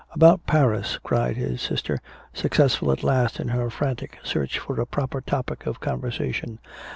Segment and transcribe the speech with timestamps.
[0.13, 1.99] "About Paris!" cried his sister,
[2.33, 6.57] successful at last in her frantic search for a proper topic of conversation.